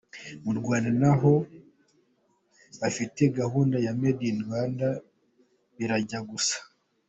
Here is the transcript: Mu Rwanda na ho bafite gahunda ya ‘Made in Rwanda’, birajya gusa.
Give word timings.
Mu 0.43 0.51
Rwanda 0.59 0.89
na 1.01 1.11
ho 1.19 1.31
bafite 2.81 3.21
gahunda 3.39 3.75
ya 3.85 3.91
‘Made 3.99 4.23
in 4.31 4.37
Rwanda’, 4.45 4.87
birajya 5.75 6.19
gusa. 6.31 6.57